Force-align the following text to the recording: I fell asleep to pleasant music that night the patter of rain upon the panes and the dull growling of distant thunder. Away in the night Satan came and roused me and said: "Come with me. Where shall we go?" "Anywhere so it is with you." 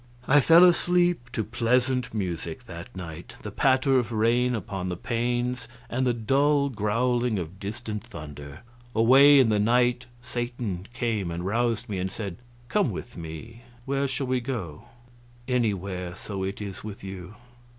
I 0.27 0.39
fell 0.41 0.63
asleep 0.63 1.31
to 1.33 1.43
pleasant 1.43 2.11
music 2.11 2.65
that 2.65 2.95
night 2.95 3.35
the 3.43 3.51
patter 3.51 3.99
of 3.99 4.11
rain 4.11 4.55
upon 4.55 4.89
the 4.89 4.97
panes 4.97 5.67
and 5.91 6.07
the 6.07 6.13
dull 6.15 6.69
growling 6.69 7.37
of 7.37 7.59
distant 7.59 8.03
thunder. 8.05 8.61
Away 8.95 9.37
in 9.39 9.49
the 9.49 9.59
night 9.59 10.07
Satan 10.19 10.87
came 10.95 11.29
and 11.29 11.45
roused 11.45 11.87
me 11.87 11.99
and 11.99 12.09
said: 12.09 12.37
"Come 12.67 12.89
with 12.89 13.15
me. 13.15 13.61
Where 13.85 14.07
shall 14.07 14.25
we 14.25 14.41
go?" 14.41 14.85
"Anywhere 15.47 16.15
so 16.15 16.41
it 16.43 16.63
is 16.63 16.83
with 16.83 17.03
you." 17.03 17.35